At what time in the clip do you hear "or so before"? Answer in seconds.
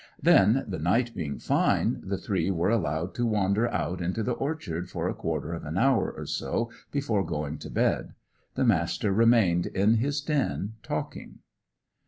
6.11-7.23